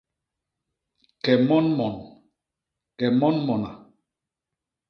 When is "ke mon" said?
1.23-1.65, 2.97-3.35